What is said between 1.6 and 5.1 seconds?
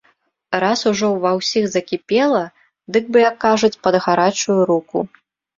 закіпела, дык бы, як кажуць, пад гарачую руку.